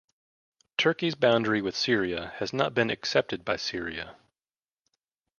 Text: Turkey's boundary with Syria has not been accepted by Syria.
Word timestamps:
Turkey's 0.79 1.13
boundary 1.13 1.61
with 1.61 1.75
Syria 1.75 2.33
has 2.37 2.53
not 2.53 2.73
been 2.73 2.89
accepted 2.89 3.45
by 3.45 3.55
Syria. 3.57 4.15